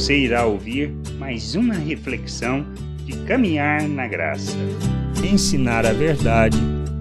você 0.00 0.16
irá 0.16 0.46
ouvir 0.46 0.90
mais 1.18 1.54
uma 1.54 1.74
reflexão 1.74 2.64
de 3.04 3.12
caminhar 3.26 3.86
na 3.86 4.08
graça. 4.08 4.56
Ensinar 5.22 5.84
a 5.84 5.92
verdade 5.92 6.56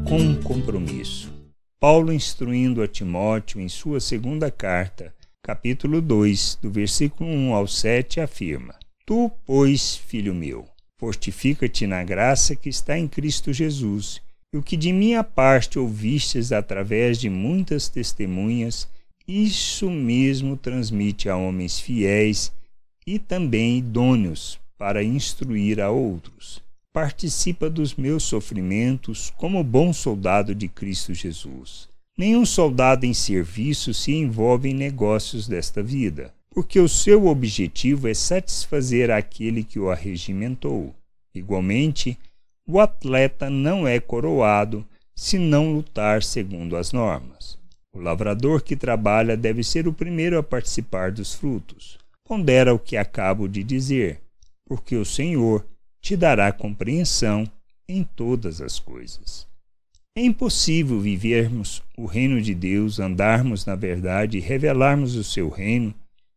com 0.05 0.35
compromisso. 0.43 1.33
Paulo 1.79 2.11
instruindo 2.11 2.83
a 2.83 2.89
Timóteo 2.89 3.61
em 3.61 3.69
sua 3.69 4.01
segunda 4.01 4.51
carta, 4.51 5.15
capítulo 5.41 6.01
2, 6.01 6.59
do 6.61 6.69
versículo 6.69 7.29
1 7.29 7.53
ao 7.53 7.67
7, 7.67 8.19
afirma: 8.19 8.75
Tu, 9.05 9.31
pois, 9.45 9.95
filho 9.95 10.35
meu, 10.35 10.65
fortifica-te 10.99 11.87
na 11.87 12.03
graça 12.03 12.53
que 12.53 12.67
está 12.67 12.99
em 12.99 13.07
Cristo 13.07 13.53
Jesus, 13.53 14.21
e 14.53 14.57
o 14.57 14.61
que 14.61 14.75
de 14.75 14.91
minha 14.91 15.23
parte 15.23 15.79
ouvistes 15.79 16.51
através 16.51 17.17
de 17.17 17.29
muitas 17.29 17.87
testemunhas, 17.87 18.89
isso 19.25 19.89
mesmo 19.89 20.57
transmite 20.57 21.29
a 21.29 21.37
homens 21.37 21.79
fiéis 21.79 22.51
e 23.09 23.17
também 23.17 23.79
idôneos 23.79 24.59
para 24.77 25.03
instruir 25.03 25.81
a 25.81 25.89
outros. 25.89 26.61
Participa 26.93 27.67
dos 27.67 27.95
meus 27.95 28.21
sofrimentos 28.21 29.33
como 29.35 29.63
bom 29.63 29.91
soldado 29.91 30.53
de 30.53 30.67
Cristo 30.67 31.11
Jesus. 31.11 31.89
Nenhum 32.15 32.45
soldado 32.45 33.07
em 33.07 33.13
serviço 33.13 33.95
se 33.95 34.11
envolve 34.11 34.69
em 34.69 34.75
negócios 34.75 35.47
desta 35.47 35.81
vida, 35.81 36.31
porque 36.51 36.79
o 36.79 36.87
seu 36.87 37.25
objetivo 37.25 38.07
é 38.07 38.13
satisfazer 38.13 39.09
aquele 39.09 39.63
que 39.63 39.79
o 39.79 39.89
arregimentou. 39.89 40.93
Igualmente, 41.33 42.15
o 42.67 42.79
atleta 42.79 43.49
não 43.49 43.87
é 43.87 43.99
coroado 43.99 44.85
se 45.15 45.39
não 45.39 45.73
lutar 45.73 46.21
segundo 46.21 46.77
as 46.77 46.91
normas. 46.91 47.57
O 47.91 47.99
lavrador 47.99 48.61
que 48.61 48.75
trabalha 48.75 49.35
deve 49.35 49.63
ser 49.63 49.87
o 49.87 49.93
primeiro 49.93 50.37
a 50.37 50.43
participar 50.43 51.11
dos 51.11 51.33
frutos. 51.33 51.97
Pondera 52.29 52.73
o 52.73 52.79
que 52.79 52.95
acabo 52.95 53.47
de 53.47 53.63
dizer, 53.63 54.21
porque 54.65 54.95
o 54.95 55.03
Senhor 55.03 55.65
te 55.99 56.15
dará 56.15 56.51
compreensão 56.53 57.43
em 57.87 58.03
todas 58.03 58.61
as 58.61 58.79
coisas. 58.79 59.45
É 60.15 60.21
impossível 60.21 60.99
vivermos 60.99 61.83
o 61.97 62.05
reino 62.05 62.41
de 62.41 62.53
Deus, 62.53 62.99
andarmos 62.99 63.65
na 63.65 63.75
verdade 63.75 64.37
e 64.37 64.41
revelarmos 64.41 65.15
o 65.15 65.23
seu 65.23 65.49
reino 65.49 65.93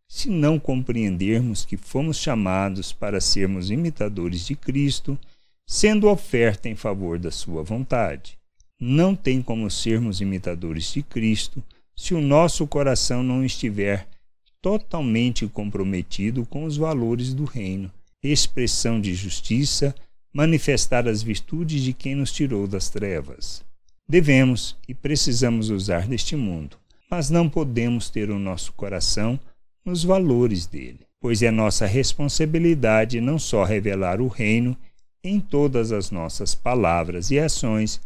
se 0.09 0.29
não 0.29 0.59
compreendermos 0.59 1.65
que 1.65 1.77
fomos 1.77 2.17
chamados 2.17 2.93
para 2.93 3.21
sermos 3.21 3.71
imitadores 3.71 4.47
de 4.47 4.57
Cristo, 4.57 5.19
sendo 5.67 6.09
oferta 6.09 6.69
em 6.69 6.75
favor 6.75 7.19
da 7.19 7.31
sua 7.31 7.63
vontade 7.63 8.37
não 8.85 9.15
tem 9.15 9.41
como 9.41 9.71
sermos 9.71 10.21
imitadores 10.21 10.93
de 10.93 11.05
Cristo 11.05 11.63
se 11.95 12.15
o 12.15 12.21
nosso 12.21 12.67
coração 12.67 13.23
não 13.23 13.45
estiver 13.45 14.09
totalmente 14.63 15.47
comprometido 15.49 16.47
com 16.47 16.65
os 16.65 16.77
valores 16.77 17.35
do 17.35 17.45
reino, 17.45 17.91
expressão 18.23 19.01
de 19.01 19.13
justiça, 19.13 19.93
manifestar 20.33 21.09
as 21.09 21.23
virtudes 21.23 21.83
de 21.83 21.93
quem 21.93 22.15
nos 22.15 22.33
tirou 22.33 22.69
das 22.69 22.89
trevas. 22.89 23.65
Devemos 24.09 24.77
e 24.89 24.95
precisamos 24.95 25.69
usar 25.69 26.07
deste 26.07 26.37
mundo, 26.37 26.77
mas 27.11 27.29
não 27.29 27.49
podemos 27.49 28.09
ter 28.09 28.31
o 28.31 28.39
nosso 28.39 28.73
coração 28.73 29.39
nos 29.85 30.05
valores 30.05 30.65
dele, 30.65 31.01
pois 31.21 31.43
é 31.43 31.51
nossa 31.51 31.85
responsabilidade 31.85 33.21
não 33.21 33.39
só 33.39 33.65
revelar 33.65 34.21
o 34.21 34.29
reino 34.29 34.77
em 35.25 35.41
todas 35.41 35.93
as 35.93 36.11
nossas 36.11 36.55
palavras 36.55 37.31
e 37.31 37.39
ações, 37.39 38.01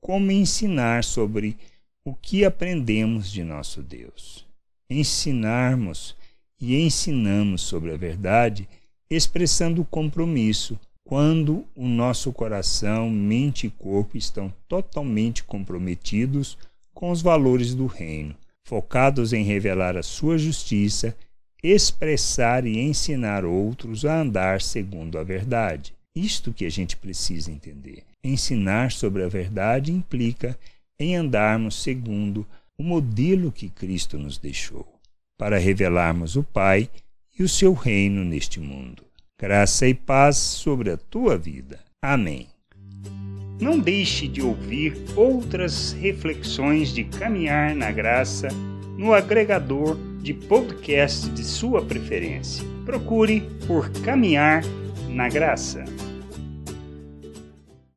como 0.00 0.30
ensinar 0.30 1.04
sobre 1.04 1.56
o 2.04 2.14
que 2.14 2.44
aprendemos 2.44 3.30
de 3.30 3.44
nosso 3.44 3.82
Deus. 3.82 4.46
Ensinarmos 4.92 6.14
e 6.60 6.76
ensinamos 6.80 7.62
sobre 7.62 7.92
a 7.92 7.96
verdade, 7.96 8.68
expressando 9.10 9.84
compromisso, 9.84 10.78
quando 11.02 11.64
o 11.74 11.88
nosso 11.88 12.32
coração, 12.32 13.10
mente 13.10 13.66
e 13.66 13.70
corpo 13.70 14.16
estão 14.16 14.52
totalmente 14.68 15.42
comprometidos 15.44 16.56
com 16.94 17.10
os 17.10 17.22
valores 17.22 17.74
do 17.74 17.86
reino, 17.86 18.36
focados 18.64 19.32
em 19.32 19.42
revelar 19.42 19.96
a 19.96 20.02
sua 20.02 20.38
justiça, 20.38 21.16
expressar 21.62 22.66
e 22.66 22.78
ensinar 22.78 23.44
outros 23.44 24.04
a 24.04 24.20
andar 24.20 24.60
segundo 24.60 25.18
a 25.18 25.24
verdade. 25.24 25.94
Isto 26.14 26.52
que 26.52 26.66
a 26.66 26.70
gente 26.70 26.96
precisa 26.96 27.50
entender. 27.50 28.04
Ensinar 28.22 28.92
sobre 28.92 29.22
a 29.22 29.28
verdade 29.28 29.90
implica 29.90 30.58
em 30.98 31.16
andarmos 31.16 31.82
segundo 31.82 32.46
o 32.82 32.84
modelo 32.84 33.52
que 33.52 33.68
Cristo 33.68 34.18
nos 34.18 34.38
deixou, 34.38 34.84
para 35.38 35.56
revelarmos 35.56 36.34
o 36.34 36.42
Pai 36.42 36.90
e 37.38 37.44
o 37.44 37.48
seu 37.48 37.74
reino 37.74 38.24
neste 38.24 38.58
mundo. 38.58 39.04
Graça 39.40 39.86
e 39.86 39.94
paz 39.94 40.36
sobre 40.36 40.90
a 40.90 40.96
tua 40.96 41.38
vida. 41.38 41.78
Amém. 42.02 42.48
Não 43.60 43.78
deixe 43.78 44.26
de 44.26 44.42
ouvir 44.42 44.96
outras 45.14 45.92
reflexões 45.92 46.92
de 46.92 47.04
caminhar 47.04 47.72
na 47.76 47.92
graça 47.92 48.48
no 48.98 49.14
agregador 49.14 49.96
de 50.20 50.34
podcast 50.34 51.30
de 51.30 51.44
sua 51.44 51.84
preferência. 51.84 52.64
Procure 52.84 53.42
por 53.64 53.90
Caminhar 54.02 54.64
na 55.08 55.28
Graça. 55.28 55.84